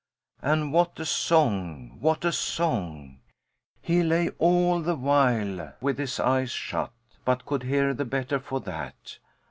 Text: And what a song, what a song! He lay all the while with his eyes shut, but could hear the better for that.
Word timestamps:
And 0.41 0.73
what 0.73 0.99
a 0.99 1.05
song, 1.05 1.97
what 1.99 2.25
a 2.25 2.31
song! 2.31 3.19
He 3.83 4.01
lay 4.01 4.29
all 4.39 4.81
the 4.81 4.95
while 4.95 5.73
with 5.79 5.99
his 5.99 6.19
eyes 6.19 6.49
shut, 6.49 6.91
but 7.23 7.45
could 7.45 7.61
hear 7.61 7.93
the 7.93 8.03
better 8.05 8.39
for 8.39 8.59
that. 8.61 9.19